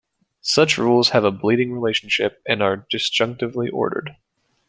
Such 0.41 0.79
rules 0.79 1.09
have 1.09 1.23
a 1.23 1.29
bleeding 1.29 1.71
relationship 1.71 2.41
and 2.47 2.63
are 2.63 2.87
"disjunctively 2.91 3.69
ordered". 3.71 4.15